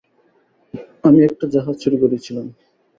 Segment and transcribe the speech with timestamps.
[1.03, 2.45] আমি একটা জাহাজ চুরি করেছিলাম।